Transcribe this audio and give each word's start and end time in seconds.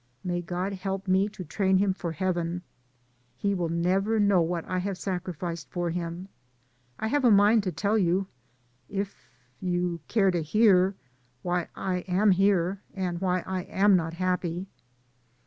May 0.23 0.41
God 0.41 0.73
help 0.73 1.07
me 1.07 1.29
to 1.29 1.43
train 1.43 1.77
him 1.77 1.93
for 1.93 2.11
Heaven. 2.13 2.63
He 3.35 3.53
will 3.53 3.69
never 3.69 4.19
know 4.19 4.41
what 4.41 4.65
I 4.65 4.79
have 4.79 4.97
sacrificed 4.97 5.69
for 5.69 5.91
him. 5.91 6.27
I 6.97 7.07
have 7.09 7.23
a 7.23 7.29
mind 7.29 7.61
to 7.65 7.71
tell 7.71 7.99
you, 7.99 8.25
if 8.89 9.29
you 9.59 9.99
care 10.07 10.31
to 10.31 10.41
hear, 10.41 10.95
why 11.43 11.67
I 11.75 11.97
am 12.07 12.31
here, 12.31 12.81
and 12.95 13.21
why 13.21 13.41
I 13.45 13.61
am 13.65 13.95
not 13.95 14.15
happy." 14.15 14.65